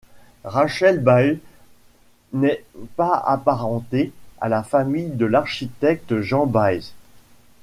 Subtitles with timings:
[0.45, 1.37] Rachel Baes,
[2.33, 2.63] n'est
[2.95, 6.93] pas apparentée à la famille de l'architecte Jean Baes.